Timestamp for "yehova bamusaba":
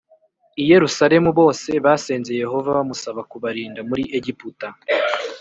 2.43-3.21